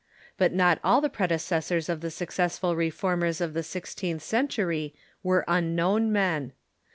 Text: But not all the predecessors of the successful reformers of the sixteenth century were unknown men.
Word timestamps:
But 0.35 0.51
not 0.51 0.79
all 0.83 0.99
the 0.99 1.11
predecessors 1.11 1.87
of 1.87 2.01
the 2.01 2.09
successful 2.09 2.75
reformers 2.75 3.39
of 3.39 3.53
the 3.53 3.61
sixteenth 3.61 4.23
century 4.23 4.95
were 5.21 5.45
unknown 5.47 6.11
men. 6.11 6.53